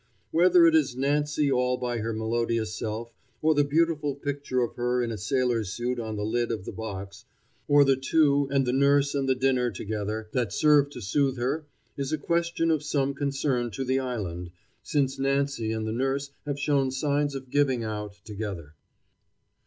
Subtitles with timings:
[0.31, 5.03] Whether it is Nancy all by her melodious self, or the beautiful picture of her
[5.03, 7.25] in a sailor's suit on the lid of the box,
[7.67, 11.67] or the two and the nurse and the dinner together, that serve to soothe her,
[11.97, 14.49] is a question of some concern to the island,
[14.81, 18.73] since Nancy and the nurse have shown signs of giving out together.